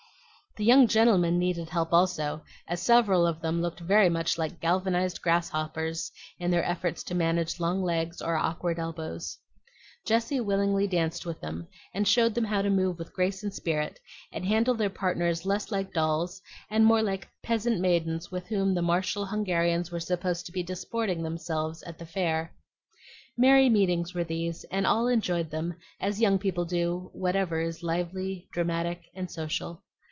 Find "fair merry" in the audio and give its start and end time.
22.05-23.69